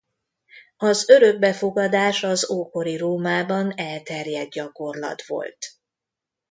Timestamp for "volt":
5.27-5.73